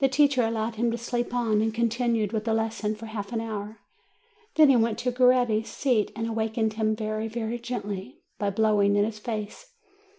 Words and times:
The 0.00 0.10
teacher 0.10 0.42
allowed 0.42 0.74
him 0.74 0.90
to 0.90 0.98
sleep 0.98 1.32
on, 1.32 1.62
and 1.62 1.72
continued 1.72 2.34
with 2.34 2.44
the 2.44 2.52
lesson 2.52 2.94
for 2.94 3.06
half 3.06 3.32
an 3.32 3.40
hour. 3.40 3.78
Then 4.56 4.68
he 4.68 4.76
went 4.76 4.98
to 4.98 5.10
Coretti's 5.10 5.70
seat, 5.70 6.12
and 6.14 6.26
awakened 6.26 6.74
him 6.74 6.94
very, 6.94 7.28
very 7.28 7.58
gently, 7.58 8.18
by 8.38 8.50
blowing 8.50 8.94
in 8.94 9.06
his 9.06 9.18
face. 9.18 9.72